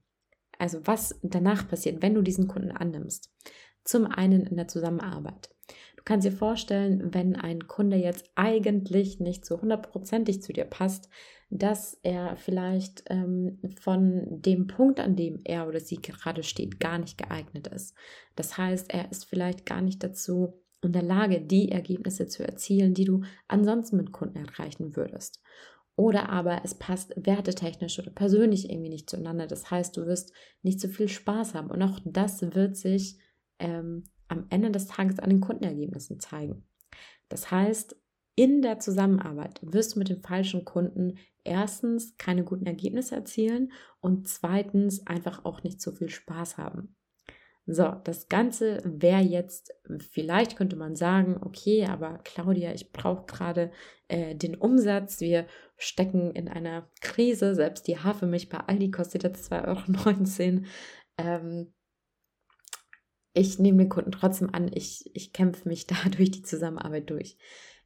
also 0.58 0.80
was 0.86 1.20
danach 1.24 1.68
passiert, 1.68 2.02
wenn 2.02 2.14
du 2.14 2.22
diesen 2.22 2.48
Kunden 2.48 2.72
annimmst. 2.72 3.34
Zum 3.84 4.06
einen 4.06 4.46
in 4.46 4.58
der 4.58 4.68
Zusammenarbeit. 4.68 5.50
Du 5.96 6.04
kannst 6.04 6.26
dir 6.26 6.32
vorstellen, 6.32 7.14
wenn 7.14 7.36
ein 7.36 7.68
Kunde 7.68 7.98
jetzt 7.98 8.30
eigentlich 8.36 9.20
nicht 9.20 9.46
so 9.46 9.62
hundertprozentig 9.62 10.42
zu 10.42 10.54
dir 10.54 10.66
passt, 10.66 11.10
dass 11.50 12.00
er 12.04 12.36
vielleicht 12.36 13.04
ähm, 13.10 13.60
von 13.80 14.42
dem 14.42 14.68
Punkt, 14.68 15.00
an 15.00 15.16
dem 15.16 15.40
er 15.44 15.68
oder 15.68 15.80
sie 15.80 16.02
gerade 16.02 16.44
steht, 16.44 16.80
gar 16.80 17.00
nicht 17.00 17.18
geeignet 17.18 17.68
ist. 17.68 17.96
Das 18.36 18.58
heißt, 18.58 18.94
er 18.94 19.12
ist 19.12 19.26
vielleicht 19.26 19.66
gar 19.66 19.82
nicht 19.82 20.04
dazu 20.04 20.62
in 20.82 20.94
der 20.94 21.02
Lage, 21.02 21.42
die 21.42 21.72
Ergebnisse 21.72 22.28
zu 22.28 22.48
erzielen, 22.48 22.94
die 22.94 23.06
du 23.06 23.24
ansonsten 23.48 23.98
mit 23.98 24.12
Kunden 24.12 24.38
erreichen 24.38 24.96
würdest. 24.96 25.42
Oder 26.00 26.30
aber 26.30 26.62
es 26.64 26.76
passt 26.76 27.14
wertetechnisch 27.18 28.00
oder 28.00 28.10
persönlich 28.10 28.70
irgendwie 28.70 28.88
nicht 28.88 29.10
zueinander. 29.10 29.48
Das 29.48 29.70
heißt, 29.70 29.98
du 29.98 30.06
wirst 30.06 30.32
nicht 30.62 30.80
so 30.80 30.88
viel 30.88 31.10
Spaß 31.10 31.56
haben. 31.56 31.70
Und 31.70 31.82
auch 31.82 32.00
das 32.06 32.42
wird 32.56 32.78
sich 32.78 33.20
ähm, 33.60 34.06
am 34.30 34.46
Ende 34.50 34.72
des 34.72 34.88
Tages 34.88 35.20
an 35.20 35.30
den 35.30 35.42
Kundenergebnissen 35.42 36.22
zeigen. 36.22 36.64
Das 37.28 37.52
heißt, 37.52 37.98
in 38.36 38.62
der 38.62 38.80
Zusammenarbeit 38.80 39.60
wirst 39.62 39.96
du 39.96 40.00
mit 40.00 40.08
den 40.08 40.22
falschen 40.22 40.64
Kunden 40.64 41.18
erstens 41.44 42.16
keine 42.16 42.46
guten 42.46 42.66
Ergebnisse 42.66 43.16
erzielen 43.16 43.74
und 44.00 44.26
zweitens 44.30 45.06
einfach 45.06 45.44
auch 45.44 45.64
nicht 45.64 45.82
so 45.82 45.92
viel 45.92 46.08
Spaß 46.08 46.58
haben. 46.58 46.96
So, 47.72 47.96
das 48.04 48.30
Ganze 48.30 48.82
wäre 48.84 49.22
jetzt, 49.22 49.72
vielleicht 50.00 50.56
könnte 50.56 50.76
man 50.76 50.96
sagen, 50.96 51.40
okay, 51.42 51.86
aber 51.86 52.18
Claudia, 52.24 52.74
ich 52.74 52.92
brauche 52.92 53.28
gerade 53.28 53.72
äh, 54.08 54.34
den 54.36 54.56
Umsatz. 54.56 55.20
Wir 55.20 55.46
stecken 55.78 56.32
in 56.32 56.48
einer 56.48 56.90
Krise. 57.00 57.54
Selbst 57.54 57.88
die 57.88 58.00
Hafermilch 58.00 58.50
bei 58.50 58.58
Aldi 58.58 58.90
kostet 58.90 59.22
jetzt 59.22 59.52
2,19 59.52 60.56
Euro. 60.56 60.66
Ähm, 61.18 61.74
ich 63.34 63.60
nehme 63.60 63.78
den 63.78 63.90
Kunden 63.90 64.12
trotzdem 64.12 64.50
an, 64.52 64.72
ich, 64.74 65.10
ich 65.14 65.32
kämpfe 65.32 65.70
mich 65.70 65.86
da 65.88 65.96
durch 66.10 66.32
die 66.32 66.42
Zusammenarbeit 66.42 67.08
durch. 67.12 67.38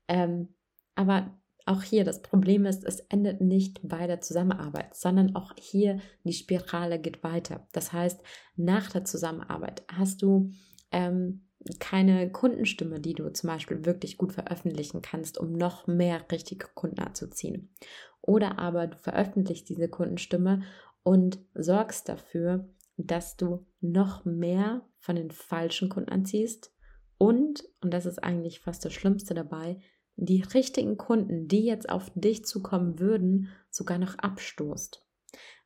Ähm, 0.07 0.55
aber 0.95 1.37
auch 1.65 1.81
hier 1.81 2.03
das 2.03 2.21
Problem 2.21 2.65
ist, 2.65 2.83
es 2.83 2.99
endet 3.01 3.41
nicht 3.41 3.79
bei 3.83 4.07
der 4.07 4.21
Zusammenarbeit, 4.21 4.95
sondern 4.95 5.35
auch 5.35 5.53
hier 5.57 5.99
die 6.23 6.33
Spirale 6.33 6.99
geht 6.99 7.23
weiter. 7.23 7.67
Das 7.71 7.93
heißt, 7.93 8.21
nach 8.55 8.91
der 8.91 9.05
Zusammenarbeit 9.05 9.83
hast 9.87 10.21
du 10.21 10.51
ähm, 10.91 11.47
keine 11.79 12.29
Kundenstimme, 12.31 12.99
die 12.99 13.13
du 13.13 13.31
zum 13.31 13.47
Beispiel 13.47 13.85
wirklich 13.85 14.17
gut 14.17 14.33
veröffentlichen 14.33 15.01
kannst, 15.01 15.37
um 15.37 15.53
noch 15.53 15.87
mehr 15.87 16.25
richtige 16.31 16.67
Kunden 16.73 16.99
anzuziehen. 16.99 17.73
Oder 18.21 18.59
aber 18.59 18.87
du 18.87 18.97
veröffentlichst 18.97 19.69
diese 19.69 19.87
Kundenstimme 19.87 20.63
und 21.03 21.39
sorgst 21.53 22.09
dafür, 22.09 22.69
dass 22.97 23.37
du 23.37 23.65
noch 23.79 24.25
mehr 24.25 24.85
von 24.99 25.15
den 25.15 25.31
falschen 25.31 25.89
Kunden 25.89 26.09
anziehst 26.09 26.73
und, 27.17 27.63
und 27.81 27.93
das 27.93 28.05
ist 28.05 28.21
eigentlich 28.21 28.59
fast 28.59 28.83
das 28.83 28.91
Schlimmste 28.91 29.33
dabei, 29.33 29.79
die 30.15 30.41
richtigen 30.41 30.97
Kunden, 30.97 31.47
die 31.47 31.65
jetzt 31.65 31.89
auf 31.89 32.11
dich 32.15 32.45
zukommen 32.45 32.99
würden, 32.99 33.49
sogar 33.69 33.97
noch 33.97 34.17
abstoßt. 34.17 35.05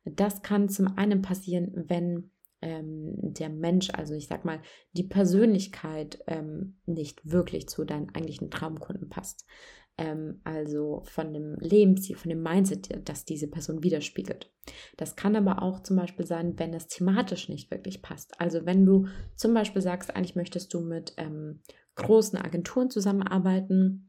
Das 0.04 0.42
kann 0.42 0.68
zum 0.68 0.96
einen 0.96 1.22
passieren, 1.22 1.84
wenn 1.88 2.30
ähm, 2.60 3.14
der 3.16 3.50
Mensch, 3.50 3.90
also 3.90 4.14
ich 4.14 4.26
sag 4.26 4.44
mal, 4.44 4.60
die 4.92 5.04
Persönlichkeit 5.04 6.22
ähm, 6.26 6.78
nicht 6.86 7.30
wirklich 7.30 7.68
zu 7.68 7.84
deinen 7.84 8.14
eigentlichen 8.14 8.50
Traumkunden 8.50 9.08
passt. 9.08 9.46
Ähm, 9.96 10.40
also 10.44 11.02
von 11.04 11.32
dem 11.32 11.56
Lebensziel, 11.60 12.16
von 12.16 12.30
dem 12.30 12.42
Mindset, 12.42 13.08
das 13.08 13.24
diese 13.24 13.48
Person 13.48 13.82
widerspiegelt. 13.82 14.50
Das 14.96 15.14
kann 15.14 15.36
aber 15.36 15.62
auch 15.62 15.80
zum 15.80 15.96
Beispiel 15.96 16.26
sein, 16.26 16.58
wenn 16.58 16.74
es 16.74 16.88
thematisch 16.88 17.48
nicht 17.48 17.70
wirklich 17.70 18.02
passt. 18.02 18.40
Also 18.40 18.64
wenn 18.64 18.84
du 18.84 19.06
zum 19.36 19.54
Beispiel 19.54 19.82
sagst, 19.82 20.14
eigentlich 20.14 20.36
möchtest 20.36 20.74
du 20.74 20.80
mit 20.80 21.14
ähm, 21.16 21.60
großen 21.94 22.38
Agenturen 22.38 22.90
zusammenarbeiten, 22.90 24.07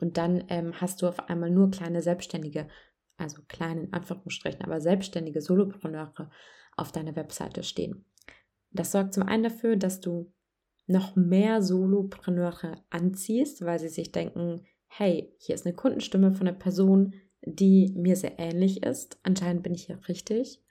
und 0.00 0.16
dann 0.16 0.44
ähm, 0.48 0.80
hast 0.80 1.02
du 1.02 1.08
auf 1.08 1.28
einmal 1.28 1.50
nur 1.50 1.70
kleine 1.70 2.02
Selbstständige, 2.02 2.68
also 3.16 3.42
kleine 3.48 3.84
in 3.84 3.92
Anführungsstrichen, 3.92 4.62
aber 4.62 4.80
selbstständige 4.80 5.40
Solopreneure 5.40 6.30
auf 6.76 6.92
deiner 6.92 7.16
Webseite 7.16 7.62
stehen. 7.62 8.04
Das 8.70 8.92
sorgt 8.92 9.14
zum 9.14 9.22
einen 9.22 9.44
dafür, 9.44 9.76
dass 9.76 10.00
du 10.00 10.32
noch 10.86 11.16
mehr 11.16 11.62
Solopreneure 11.62 12.84
anziehst, 12.90 13.64
weil 13.64 13.78
sie 13.78 13.88
sich 13.88 14.12
denken, 14.12 14.66
hey, 14.86 15.34
hier 15.38 15.54
ist 15.54 15.66
eine 15.66 15.74
Kundenstimme 15.74 16.32
von 16.32 16.46
einer 16.46 16.56
Person, 16.56 17.14
die 17.42 17.92
mir 17.96 18.16
sehr 18.16 18.38
ähnlich 18.38 18.82
ist. 18.82 19.18
Anscheinend 19.22 19.62
bin 19.62 19.74
ich 19.74 19.86
hier 19.86 19.98
richtig. 20.08 20.62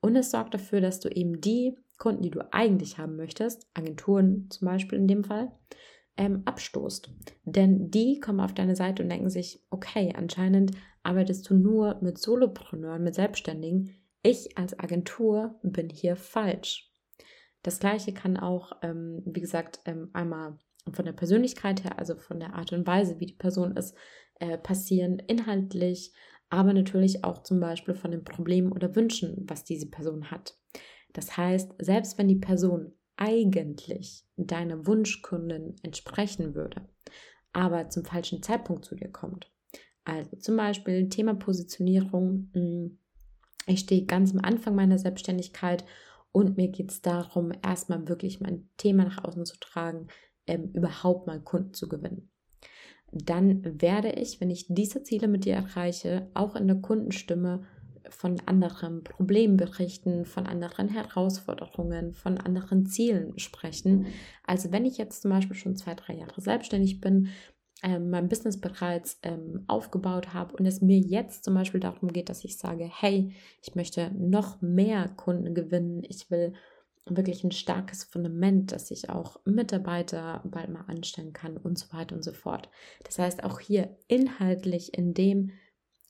Und 0.00 0.16
es 0.16 0.30
sorgt 0.30 0.54
dafür, 0.54 0.80
dass 0.80 1.00
du 1.00 1.08
eben 1.08 1.40
die 1.40 1.76
Kunden, 1.98 2.22
die 2.22 2.30
du 2.30 2.40
eigentlich 2.52 2.98
haben 2.98 3.16
möchtest, 3.16 3.66
Agenturen 3.74 4.48
zum 4.50 4.66
Beispiel 4.66 4.98
in 4.98 5.08
dem 5.08 5.24
Fall, 5.24 5.52
ähm, 6.16 6.42
abstoßt. 6.44 7.10
Denn 7.44 7.90
die 7.90 8.20
kommen 8.20 8.40
auf 8.40 8.54
deine 8.54 8.76
Seite 8.76 9.02
und 9.02 9.08
denken 9.08 9.30
sich, 9.30 9.64
okay, 9.70 10.12
anscheinend 10.16 10.72
arbeitest 11.02 11.48
du 11.48 11.54
nur 11.54 11.98
mit 12.00 12.18
Solopreneuren, 12.18 13.02
mit 13.02 13.14
Selbstständigen. 13.14 13.96
Ich 14.22 14.56
als 14.56 14.78
Agentur 14.78 15.58
bin 15.62 15.90
hier 15.90 16.16
falsch. 16.16 16.92
Das 17.62 17.78
gleiche 17.78 18.12
kann 18.12 18.36
auch, 18.36 18.72
ähm, 18.82 19.22
wie 19.24 19.40
gesagt, 19.40 19.80
ähm, 19.86 20.10
einmal 20.12 20.58
von 20.92 21.04
der 21.04 21.12
Persönlichkeit 21.12 21.82
her, 21.84 21.98
also 21.98 22.14
von 22.14 22.38
der 22.38 22.54
Art 22.54 22.72
und 22.72 22.86
Weise, 22.86 23.18
wie 23.20 23.26
die 23.26 23.36
Person 23.36 23.76
ist, 23.76 23.96
äh, 24.38 24.58
passieren, 24.58 25.18
inhaltlich, 25.18 26.12
aber 26.50 26.72
natürlich 26.72 27.24
auch 27.24 27.42
zum 27.42 27.60
Beispiel 27.60 27.94
von 27.94 28.10
den 28.10 28.24
Problemen 28.24 28.72
oder 28.72 28.94
Wünschen, 28.94 29.44
was 29.48 29.64
diese 29.64 29.88
Person 29.88 30.30
hat. 30.30 30.58
Das 31.12 31.36
heißt, 31.36 31.72
selbst 31.78 32.18
wenn 32.18 32.28
die 32.28 32.36
Person 32.36 32.92
eigentlich 33.16 34.24
deiner 34.36 34.86
Wunschkundin 34.86 35.76
entsprechen 35.82 36.54
würde, 36.54 36.88
aber 37.52 37.88
zum 37.88 38.04
falschen 38.04 38.42
Zeitpunkt 38.42 38.84
zu 38.84 38.94
dir 38.94 39.10
kommt. 39.10 39.50
Also 40.04 40.36
zum 40.36 40.56
Beispiel 40.56 41.08
Thema 41.08 41.34
Positionierung. 41.34 42.50
Hm, 42.52 42.98
ich 43.66 43.80
stehe 43.80 44.04
ganz 44.04 44.32
am 44.32 44.40
Anfang 44.40 44.74
meiner 44.74 44.98
Selbstständigkeit 44.98 45.84
und 46.32 46.56
mir 46.56 46.68
geht 46.68 46.90
es 46.90 47.00
darum, 47.00 47.52
erstmal 47.62 48.08
wirklich 48.08 48.40
mein 48.40 48.68
Thema 48.76 49.04
nach 49.04 49.24
außen 49.24 49.46
zu 49.46 49.58
tragen, 49.58 50.08
ähm, 50.46 50.70
überhaupt 50.74 51.26
mal 51.26 51.40
Kunden 51.40 51.72
zu 51.72 51.88
gewinnen. 51.88 52.30
Dann 53.12 53.80
werde 53.80 54.10
ich, 54.10 54.40
wenn 54.40 54.50
ich 54.50 54.66
diese 54.68 55.02
Ziele 55.04 55.28
mit 55.28 55.44
dir 55.44 55.54
erreiche, 55.54 56.28
auch 56.34 56.56
in 56.56 56.66
der 56.66 56.80
Kundenstimme 56.80 57.66
von 58.10 58.40
anderen 58.46 59.04
Problemen 59.04 59.56
berichten, 59.56 60.24
von 60.24 60.46
anderen 60.46 60.88
Herausforderungen, 60.88 62.14
von 62.14 62.38
anderen 62.38 62.86
Zielen 62.86 63.38
sprechen. 63.38 64.06
Also 64.46 64.72
wenn 64.72 64.84
ich 64.84 64.98
jetzt 64.98 65.22
zum 65.22 65.30
Beispiel 65.30 65.56
schon 65.56 65.76
zwei, 65.76 65.94
drei 65.94 66.14
Jahre 66.14 66.40
selbstständig 66.40 67.00
bin, 67.00 67.28
ähm, 67.82 68.10
mein 68.10 68.28
Business 68.28 68.60
bereits 68.60 69.18
ähm, 69.22 69.64
aufgebaut 69.66 70.32
habe 70.32 70.56
und 70.56 70.66
es 70.66 70.80
mir 70.80 70.98
jetzt 70.98 71.44
zum 71.44 71.54
Beispiel 71.54 71.80
darum 71.80 72.12
geht, 72.12 72.28
dass 72.28 72.44
ich 72.44 72.56
sage, 72.56 72.88
hey, 72.90 73.32
ich 73.62 73.74
möchte 73.74 74.10
noch 74.14 74.62
mehr 74.62 75.08
Kunden 75.16 75.54
gewinnen, 75.54 76.02
ich 76.08 76.30
will 76.30 76.54
wirklich 77.06 77.44
ein 77.44 77.50
starkes 77.50 78.04
Fundament, 78.04 78.72
dass 78.72 78.90
ich 78.90 79.10
auch 79.10 79.38
Mitarbeiter 79.44 80.42
bald 80.44 80.70
mal 80.70 80.84
anstellen 80.86 81.32
kann 81.34 81.58
und 81.58 81.78
so 81.78 81.92
weiter 81.92 82.14
und 82.14 82.24
so 82.24 82.32
fort. 82.32 82.70
Das 83.04 83.18
heißt, 83.18 83.44
auch 83.44 83.60
hier 83.60 83.96
inhaltlich 84.08 84.96
in 84.96 85.12
dem, 85.12 85.50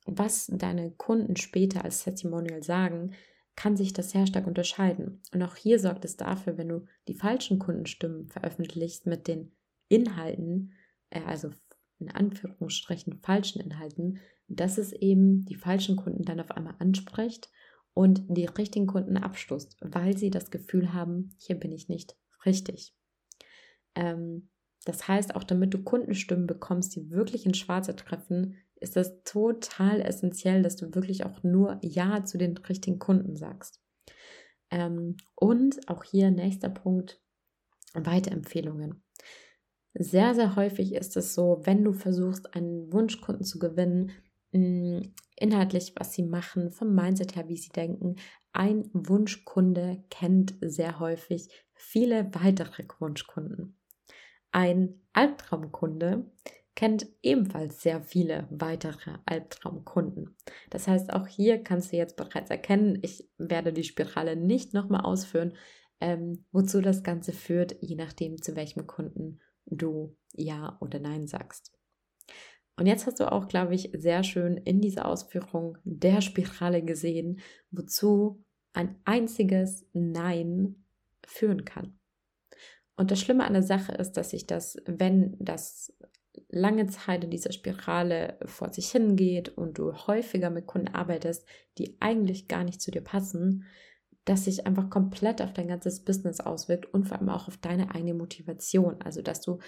was 0.05 0.47
deine 0.53 0.91
Kunden 0.93 1.37
später 1.37 1.85
als 1.85 2.05
Testimonial 2.05 2.63
sagen, 2.63 3.13
kann 3.57 3.77
sich 3.77 3.93
das 3.93 4.11
sehr 4.11 4.27
stark 4.27 4.47
unterscheiden. 4.47 5.23
Und 5.33 5.43
auch 5.43 5.57
hier 5.57 5.79
sorgt 5.79 6.05
es 6.05 6.17
dafür, 6.17 6.59
wenn 6.59 6.69
du 6.69 6.87
die 7.09 7.15
falschen 7.15 7.59
Kundenstimmen 7.59 8.29
veröffentlichst 8.29 9.07
mit 9.07 9.29
den 9.29 9.53
Inhalten, 9.89 10.73
äh, 11.11 11.21
also 11.23 11.51
in 11.99 12.11
Anführungsstrichen 12.11 13.21
falschen 13.23 13.61
Inhalten, 13.61 14.19
dass 14.49 14.79
es 14.79 14.93
eben 14.93 15.45
die 15.45 15.55
falschen 15.55 15.97
Kunden 15.97 16.25
dann 16.25 16.41
auf 16.41 16.51
einmal 16.51 16.75
anspricht 16.79 17.49
und 17.95 18.25
die 18.29 18.47
richtigen 18.47 18.87
Kunden 18.87 19.17
abstoßt, 19.17 19.77
weil 19.81 20.19
sie 20.19 20.31
das 20.31 20.51
Gefühl 20.51 20.93
haben, 20.93 21.31
hier 21.39 21.57
bin 21.57 21.73
ich 21.73 21.89
nicht 21.89 22.17
richtig. 22.45 22.95
Ähm, 23.95 24.51
das 24.85 25.09
heißt, 25.09 25.35
auch 25.35 25.45
damit 25.45 25.73
du 25.73 25.83
Kundenstimmen 25.83 26.47
bekommst, 26.47 26.95
die 26.95 27.11
wirklich 27.11 27.47
ins 27.47 27.59
Schwarze 27.59 27.97
treffen, 27.97 28.57
ist 28.85 28.97
es 28.97 29.23
total 29.25 30.01
essentiell, 30.01 30.63
dass 30.63 30.77
du 30.77 30.95
wirklich 30.95 31.25
auch 31.25 31.43
nur 31.43 31.79
Ja 31.83 32.25
zu 32.25 32.39
den 32.39 32.57
richtigen 32.57 32.99
Kunden 32.99 33.37
sagst. 33.37 33.81
Ähm, 34.71 35.17
und 35.35 35.89
auch 35.89 36.05
hier 36.05 36.31
nächster 36.31 36.69
Punkt, 36.69 37.21
Weiterempfehlungen. 37.95 39.03
Sehr, 39.95 40.35
sehr 40.35 40.57
häufig 40.57 40.95
ist 40.95 41.17
es 41.17 41.35
so, 41.35 41.61
wenn 41.65 41.85
du 41.85 41.93
versuchst, 41.93 42.55
einen 42.55 42.93
Wunschkunden 42.93 43.45
zu 43.45 43.59
gewinnen, 43.59 44.13
mm, 44.53 45.01
inhaltlich, 45.37 45.95
was 45.97 46.13
sie 46.13 46.25
machen, 46.25 46.71
vom 46.71 46.95
Mindset 46.95 47.37
her, 47.37 47.49
wie 47.49 47.57
sie 47.57 47.71
denken. 47.71 48.17
Ein 48.53 48.91
Wunschkunde 48.93 50.05
kennt 50.11 50.55
sehr 50.61 50.99
häufig 50.99 51.49
viele 51.75 52.35
weitere 52.35 52.85
Wunschkunden. 52.99 53.77
Ein 54.51 55.01
Albtraumkunde 55.13 56.31
kennt 56.75 57.07
ebenfalls 57.23 57.83
sehr 57.83 58.03
viele 58.03 58.49
weitere 58.51 59.19
Albtraumkunden. 59.27 60.37
Das 60.71 60.89
heißt, 60.89 61.13
auch 61.13 61.27
hier 61.27 61.63
kannst 61.63 61.93
du 61.93 61.97
jetzt 61.97 62.17
bereits 62.17 62.51
erkennen, 62.51 62.99
ich 63.03 63.29
werde 63.39 63.73
die 63.73 63.85
Spirale 63.85 64.37
nicht 64.37 64.75
nochmal 64.75 65.03
ausführen, 65.03 65.55
ähm, 66.01 66.45
wozu 66.53 66.81
das 66.81 67.03
Ganze 67.03 67.33
führt, 67.33 67.77
je 67.81 67.95
nachdem, 67.97 68.43
zu 68.43 68.57
welchem 68.57 68.87
Kunden 68.87 69.41
du 69.67 70.17
Ja 70.33 70.77
oder 70.81 70.99
Nein 70.99 71.27
sagst. 71.27 71.73
Und 72.77 72.87
jetzt 72.87 73.07
hast 73.07 73.21
du 73.21 73.31
auch, 73.31 73.47
glaube 73.47 73.75
ich, 73.75 73.91
sehr 73.97 74.25
schön 74.25 74.57
in 74.57 74.81
dieser 74.81 75.07
Ausführung 75.07 75.79
der 75.85 76.21
Spirale 76.21 76.83
gesehen, 76.83 77.41
wozu 77.71 78.45
ein 78.73 79.01
einziges 79.05 79.87
Nein 79.93 80.85
führen 81.25 81.65
kann. 81.65 81.99
Und 82.97 83.11
das 83.11 83.21
Schlimme 83.21 83.45
an 83.45 83.53
der 83.53 83.63
Sache 83.63 83.93
ist, 83.93 84.13
dass 84.13 84.31
sich 84.31 84.47
das, 84.47 84.77
wenn 84.87 85.37
das 85.39 85.97
lange 86.49 86.87
Zeit 86.87 87.25
in 87.25 87.31
dieser 87.31 87.53
Spirale 87.53 88.39
vor 88.45 88.73
sich 88.73 88.91
hingeht 88.91 89.51
und 89.51 89.79
du 89.79 89.93
häufiger 89.93 90.51
mit 90.51 90.67
Kunden 90.67 90.89
arbeitest, 90.89 91.47
die 91.79 91.97
eigentlich 92.01 92.49
gar 92.49 92.65
nicht 92.65 92.81
zu 92.81 92.91
dir 92.91 93.03
passen, 93.03 93.65
dass 94.25 94.45
sich 94.45 94.67
einfach 94.67 94.89
komplett 94.89 95.43
auf 95.43 95.53
dein 95.53 95.69
ganzes 95.69 96.03
Business 96.05 96.41
auswirkt 96.41 96.93
und 96.93 97.07
vor 97.07 97.19
allem 97.19 97.29
auch 97.29 97.49
auf 97.49 97.59
deine 97.59 97.95
eigene 97.95 98.15
Motivation. 98.15 99.01
Also, 99.03 99.21
dass 99.21 99.43
du 99.43 99.59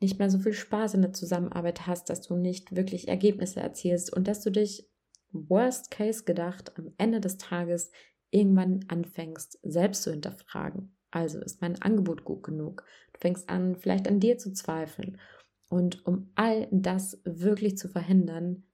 nicht 0.00 0.18
mehr 0.18 0.30
so 0.30 0.38
viel 0.38 0.52
Spaß 0.52 0.94
in 0.94 1.02
der 1.02 1.12
Zusammenarbeit 1.12 1.86
hast, 1.86 2.10
dass 2.10 2.22
du 2.22 2.36
nicht 2.36 2.76
wirklich 2.76 3.08
Ergebnisse 3.08 3.60
erzielst 3.60 4.12
und 4.12 4.28
dass 4.28 4.40
du 4.40 4.50
dich, 4.50 4.88
worst 5.32 5.90
case 5.90 6.22
gedacht, 6.24 6.78
am 6.78 6.92
Ende 6.96 7.20
des 7.20 7.38
Tages 7.38 7.90
irgendwann 8.30 8.84
anfängst, 8.86 9.58
selbst 9.62 10.04
zu 10.04 10.12
hinterfragen. 10.12 10.96
Also, 11.10 11.40
ist 11.40 11.60
mein 11.60 11.80
Angebot 11.82 12.24
gut 12.24 12.44
genug? 12.44 12.84
Du 13.12 13.20
fängst 13.20 13.48
an, 13.48 13.76
vielleicht 13.76 14.06
an 14.06 14.20
dir 14.20 14.38
zu 14.38 14.52
zweifeln. 14.52 15.18
Und 15.68 16.06
um 16.06 16.30
all 16.34 16.68
das 16.70 17.20
wirklich 17.24 17.76
zu 17.76 17.88
verhindern, 17.88 18.64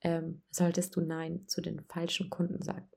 ähm, 0.00 0.42
solltest 0.50 0.96
du 0.96 1.00
Nein 1.00 1.44
zu 1.46 1.60
den 1.60 1.80
falschen 1.88 2.30
Kunden 2.30 2.62
sagen. 2.62 2.88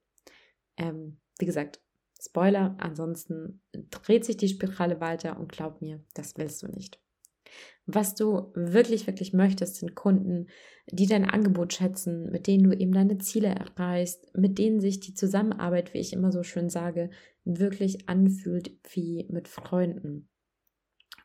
Ähm, 0.77 1.19
wie 1.39 1.45
gesagt, 1.45 1.81
Spoiler, 2.23 2.75
ansonsten 2.79 3.61
dreht 3.89 4.25
sich 4.25 4.37
die 4.37 4.47
Spirale 4.47 5.01
weiter 5.01 5.39
und 5.39 5.51
glaub 5.51 5.81
mir, 5.81 6.03
das 6.13 6.37
willst 6.37 6.61
du 6.61 6.67
nicht. 6.67 7.01
Was 7.87 8.13
du 8.13 8.51
wirklich, 8.53 9.07
wirklich 9.07 9.33
möchtest, 9.33 9.77
sind 9.77 9.95
Kunden, 9.95 10.47
die 10.85 11.07
dein 11.07 11.27
Angebot 11.27 11.73
schätzen, 11.73 12.29
mit 12.29 12.45
denen 12.45 12.63
du 12.63 12.77
eben 12.77 12.91
deine 12.91 13.17
Ziele 13.17 13.47
erreichst, 13.47 14.31
mit 14.35 14.59
denen 14.59 14.79
sich 14.79 14.99
die 14.99 15.15
Zusammenarbeit, 15.15 15.93
wie 15.93 15.97
ich 15.99 16.13
immer 16.13 16.31
so 16.31 16.43
schön 16.43 16.69
sage, 16.69 17.09
wirklich 17.43 18.07
anfühlt 18.07 18.77
wie 18.93 19.27
mit 19.29 19.47
Freunden. 19.47 20.29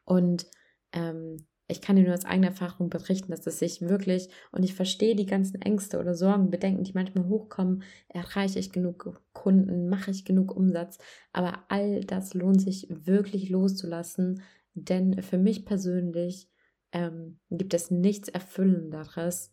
Und 0.04 0.46
ähm, 0.92 1.46
ich 1.68 1.80
kann 1.80 1.96
dir 1.96 2.04
nur 2.04 2.14
aus 2.14 2.24
eigener 2.24 2.48
Erfahrung 2.48 2.90
berichten, 2.90 3.32
dass 3.32 3.46
es 3.46 3.58
sich 3.58 3.82
wirklich, 3.82 4.28
und 4.52 4.62
ich 4.62 4.74
verstehe 4.74 5.16
die 5.16 5.26
ganzen 5.26 5.60
Ängste 5.60 5.98
oder 5.98 6.14
Sorgen, 6.14 6.50
Bedenken, 6.50 6.84
die 6.84 6.92
manchmal 6.92 7.26
hochkommen, 7.26 7.82
erreiche 8.08 8.58
ich 8.58 8.72
genug 8.72 9.20
Kunden, 9.32 9.88
mache 9.88 10.10
ich 10.10 10.24
genug 10.24 10.54
Umsatz, 10.54 10.98
aber 11.32 11.64
all 11.68 12.00
das 12.02 12.34
lohnt 12.34 12.60
sich 12.60 12.86
wirklich 12.88 13.50
loszulassen, 13.50 14.42
denn 14.74 15.22
für 15.22 15.38
mich 15.38 15.64
persönlich 15.64 16.48
ähm, 16.92 17.40
gibt 17.50 17.74
es 17.74 17.90
nichts 17.90 18.28
Erfüllenderes, 18.28 19.52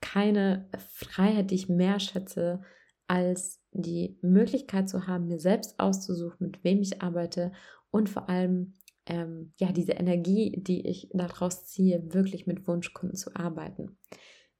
keine 0.00 0.68
Freiheit, 0.94 1.50
die 1.50 1.56
ich 1.56 1.68
mehr 1.68 2.00
schätze, 2.00 2.62
als 3.06 3.60
die 3.72 4.18
Möglichkeit 4.22 4.88
zu 4.88 5.06
haben, 5.06 5.26
mir 5.26 5.40
selbst 5.40 5.78
auszusuchen, 5.78 6.46
mit 6.46 6.64
wem 6.64 6.80
ich 6.80 7.02
arbeite 7.02 7.52
und 7.90 8.08
vor 8.08 8.28
allem 8.28 8.74
ähm, 9.06 9.52
ja, 9.58 9.72
diese 9.72 9.92
Energie, 9.92 10.62
die 10.62 10.86
ich 10.86 11.08
daraus 11.12 11.66
ziehe, 11.66 12.14
wirklich 12.14 12.46
mit 12.46 12.66
Wunschkunden 12.66 13.16
zu 13.16 13.34
arbeiten. 13.34 13.98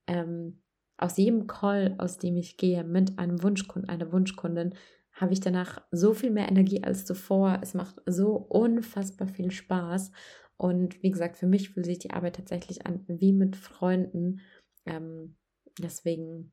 Ähm, 0.07 0.63
aus 0.97 1.17
jedem 1.17 1.47
Call, 1.47 1.95
aus 1.99 2.19
dem 2.19 2.37
ich 2.37 2.57
gehe 2.57 2.85
mit 2.85 3.19
einem 3.19 3.43
Wunschkunden, 3.43 3.89
einer 3.89 4.13
Wunschkundin, 4.13 4.75
habe 5.13 5.33
ich 5.33 5.41
danach 5.41 5.83
so 5.91 6.15
viel 6.15 6.31
mehr 6.31 6.49
Energie 6.49 6.85
als 6.85 7.05
zuvor. 7.05 7.59
Es 7.63 7.75
macht 7.75 8.01
so 8.07 8.37
unfassbar 8.37 9.29
viel 9.29 9.51
Spaß. 9.51 10.13
Und 10.57 11.03
wie 11.03 11.11
gesagt, 11.11 11.37
für 11.37 11.47
mich 11.47 11.71
fühlt 11.71 11.87
sich 11.87 11.99
die 11.99 12.11
Arbeit 12.11 12.37
tatsächlich 12.37 12.87
an 12.87 13.05
wie 13.09 13.33
mit 13.33 13.57
Freunden. 13.57 14.41
Ähm, 14.85 15.37
deswegen 15.79 16.53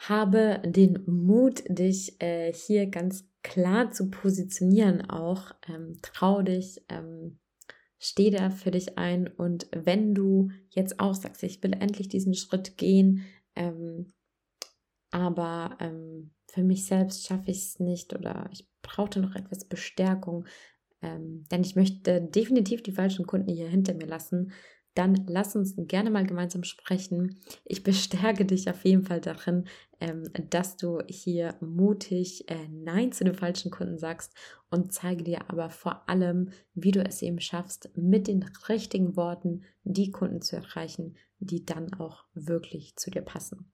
Habe 0.00 0.62
den 0.64 1.02
Mut, 1.06 1.62
dich 1.68 2.20
äh, 2.22 2.54
hier 2.54 2.86
ganz 2.86 3.28
klar 3.42 3.90
zu 3.90 4.08
positionieren 4.10 5.10
auch. 5.10 5.52
Ähm, 5.68 5.98
trau 6.00 6.40
dich, 6.40 6.82
ähm, 6.88 7.38
steh 7.98 8.30
da 8.30 8.48
für 8.48 8.70
dich 8.70 8.96
ein 8.96 9.28
und 9.28 9.68
wenn 9.72 10.14
du 10.14 10.48
jetzt 10.70 11.00
auch 11.00 11.14
sagst, 11.14 11.42
ich 11.42 11.62
will 11.62 11.74
endlich 11.74 12.08
diesen 12.08 12.32
Schritt 12.32 12.78
gehen, 12.78 13.26
ähm, 13.54 14.06
aber 15.10 15.76
ähm, 15.80 16.30
für 16.46 16.62
mich 16.62 16.86
selbst 16.86 17.26
schaffe 17.26 17.50
ich 17.50 17.58
es 17.58 17.78
nicht 17.78 18.14
oder 18.14 18.48
ich 18.52 18.66
brauchte 18.80 19.20
noch 19.20 19.34
etwas 19.34 19.66
Bestärkung, 19.66 20.46
ähm, 21.02 21.44
denn 21.50 21.60
ich 21.62 21.76
möchte 21.76 22.22
definitiv 22.22 22.82
die 22.82 22.92
falschen 22.92 23.26
Kunden 23.26 23.52
hier 23.52 23.68
hinter 23.68 23.92
mir 23.92 24.06
lassen, 24.06 24.52
dann 24.94 25.24
lass 25.28 25.54
uns 25.54 25.74
gerne 25.76 26.10
mal 26.10 26.26
gemeinsam 26.26 26.64
sprechen. 26.64 27.38
Ich 27.64 27.82
bestärke 27.82 28.44
dich 28.44 28.68
auf 28.68 28.84
jeden 28.84 29.04
Fall 29.04 29.20
darin, 29.20 29.66
ähm, 30.00 30.24
dass 30.50 30.76
du 30.76 31.00
hier 31.06 31.54
mutig 31.60 32.48
äh, 32.48 32.68
Nein 32.68 33.12
zu 33.12 33.24
den 33.24 33.34
falschen 33.34 33.70
Kunden 33.70 33.98
sagst 33.98 34.34
und 34.70 34.92
zeige 34.92 35.22
dir 35.22 35.48
aber 35.48 35.70
vor 35.70 36.08
allem, 36.08 36.50
wie 36.74 36.90
du 36.90 37.04
es 37.04 37.22
eben 37.22 37.40
schaffst, 37.40 37.90
mit 37.96 38.26
den 38.26 38.44
richtigen 38.68 39.16
Worten 39.16 39.62
die 39.84 40.10
Kunden 40.10 40.42
zu 40.42 40.56
erreichen, 40.56 41.16
die 41.38 41.64
dann 41.64 41.94
auch 41.94 42.24
wirklich 42.34 42.96
zu 42.96 43.10
dir 43.10 43.22
passen. 43.22 43.72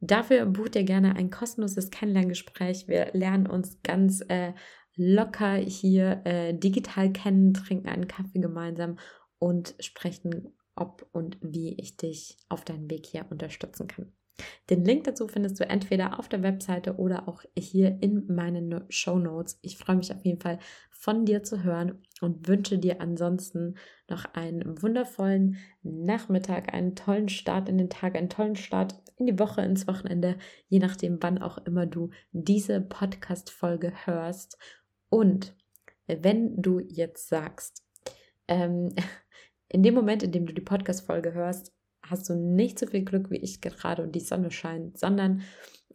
Dafür 0.00 0.44
buch 0.46 0.68
dir 0.68 0.84
gerne 0.84 1.16
ein 1.16 1.30
kostenloses 1.30 1.90
Kennenlerngespräch. 1.90 2.88
Wir 2.88 3.10
lernen 3.12 3.46
uns 3.46 3.80
ganz 3.82 4.22
äh, 4.28 4.52
locker 4.96 5.54
hier 5.54 6.20
äh, 6.24 6.52
digital 6.54 7.10
kennen, 7.12 7.54
trinken 7.54 7.88
einen 7.88 8.08
Kaffee 8.08 8.40
gemeinsam 8.40 8.96
und 9.44 9.74
sprechen, 9.78 10.54
ob 10.74 11.06
und 11.12 11.36
wie 11.42 11.74
ich 11.74 11.98
dich 11.98 12.38
auf 12.48 12.64
deinem 12.64 12.90
Weg 12.90 13.04
hier 13.04 13.26
unterstützen 13.28 13.88
kann. 13.88 14.10
Den 14.70 14.86
Link 14.86 15.04
dazu 15.04 15.28
findest 15.28 15.60
du 15.60 15.68
entweder 15.68 16.18
auf 16.18 16.30
der 16.30 16.42
Webseite 16.42 16.96
oder 16.96 17.28
auch 17.28 17.42
hier 17.54 17.98
in 18.00 18.26
meinen 18.34 18.86
Show 18.88 19.18
Notes. 19.18 19.58
Ich 19.60 19.76
freue 19.76 19.96
mich 19.96 20.14
auf 20.14 20.24
jeden 20.24 20.40
Fall 20.40 20.58
von 20.90 21.26
dir 21.26 21.42
zu 21.42 21.62
hören 21.62 22.02
und 22.22 22.48
wünsche 22.48 22.78
dir 22.78 23.02
ansonsten 23.02 23.74
noch 24.08 24.24
einen 24.32 24.80
wundervollen 24.80 25.58
Nachmittag, 25.82 26.72
einen 26.72 26.96
tollen 26.96 27.28
Start 27.28 27.68
in 27.68 27.76
den 27.76 27.90
Tag, 27.90 28.16
einen 28.16 28.30
tollen 28.30 28.56
Start 28.56 28.94
in 29.18 29.26
die 29.26 29.38
Woche, 29.38 29.60
ins 29.60 29.86
Wochenende, 29.86 30.38
je 30.68 30.78
nachdem, 30.78 31.22
wann 31.22 31.36
auch 31.36 31.58
immer 31.58 31.84
du 31.84 32.08
diese 32.32 32.80
Podcast-Folge 32.80 33.92
hörst. 34.06 34.56
Und 35.10 35.54
wenn 36.06 36.62
du 36.62 36.80
jetzt 36.80 37.28
sagst, 37.28 37.84
ähm, 38.48 38.94
in 39.74 39.82
dem 39.82 39.94
Moment, 39.94 40.22
in 40.22 40.30
dem 40.30 40.46
du 40.46 40.54
die 40.54 40.60
Podcast-Folge 40.60 41.34
hörst, 41.34 41.72
hast 42.02 42.30
du 42.30 42.34
nicht 42.34 42.78
so 42.78 42.86
viel 42.86 43.04
Glück 43.04 43.30
wie 43.30 43.38
ich 43.38 43.60
gerade 43.60 44.04
und 44.04 44.14
die 44.14 44.20
Sonne 44.20 44.52
scheint, 44.52 44.98
sondern 44.98 45.42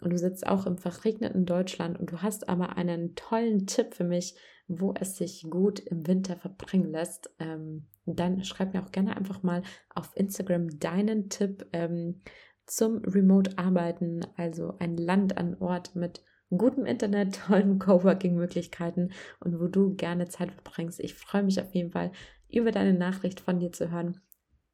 du 0.02 0.18
sitzt 0.18 0.46
auch 0.46 0.66
im 0.66 0.78
verregneten 0.78 1.46
Deutschland 1.46 1.98
und 1.98 2.12
du 2.12 2.22
hast 2.22 2.50
aber 2.50 2.76
einen 2.76 3.16
tollen 3.16 3.68
Tipp 3.68 3.94
für 3.94 4.04
mich, 4.04 4.36
wo 4.68 4.94
es 5.00 5.16
sich 5.16 5.48
gut 5.50 5.80
im 5.80 6.08
Winter 6.08 6.36
verbringen 6.36 6.92
lässt, 6.92 7.34
ähm, 7.40 7.88
dann 8.06 8.44
schreib 8.44 8.74
mir 8.74 8.84
auch 8.84 8.92
gerne 8.92 9.16
einfach 9.16 9.44
mal 9.44 9.64
auf 9.96 10.12
Instagram 10.14 10.78
deinen 10.80 11.30
Tipp 11.30 11.66
ähm, 11.72 12.20
zum 12.66 12.98
Remote-Arbeiten, 12.98 14.26
also 14.36 14.76
ein 14.80 14.98
Land 14.98 15.38
an 15.38 15.56
Ort 15.60 15.96
mit 15.96 16.22
gutem 16.50 16.86
Internet, 16.86 17.40
tollen 17.48 17.80
Coworking-Möglichkeiten 17.80 19.12
und 19.40 19.58
wo 19.60 19.68
du 19.68 19.96
gerne 19.96 20.28
Zeit 20.28 20.52
verbringst. 20.52 21.00
Ich 21.00 21.14
freue 21.14 21.44
mich 21.44 21.62
auf 21.62 21.74
jeden 21.74 21.92
Fall 21.92 22.12
über 22.50 22.72
deine 22.72 22.94
Nachricht 22.94 23.40
von 23.40 23.60
dir 23.60 23.72
zu 23.72 23.92
hören. 23.92 24.20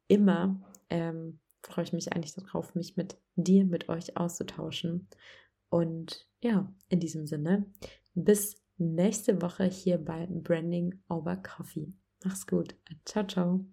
Immer 0.08 0.60
ähm, 0.90 1.40
freue 1.62 1.84
ich 1.84 1.92
mich 1.92 2.12
eigentlich 2.12 2.34
darauf, 2.34 2.74
mich 2.74 2.96
mit 2.96 3.18
dir, 3.34 3.64
mit 3.64 3.88
euch 3.88 4.16
auszutauschen. 4.16 5.08
Und 5.68 6.28
ja, 6.42 6.72
in 6.88 7.00
diesem 7.00 7.26
Sinne, 7.26 7.66
bis 8.14 8.56
nächste 8.78 9.42
Woche 9.42 9.64
hier 9.64 9.98
bei 9.98 10.26
Branding 10.26 10.94
Over 11.08 11.36
Coffee. 11.36 11.92
Mach's 12.24 12.46
gut. 12.46 12.74
Ciao, 13.04 13.26
ciao. 13.26 13.66